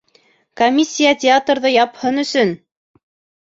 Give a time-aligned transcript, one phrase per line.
[0.61, 2.55] Комиссия театрҙы япһын өсөн!